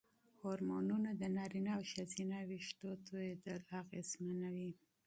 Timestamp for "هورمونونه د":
0.39-1.23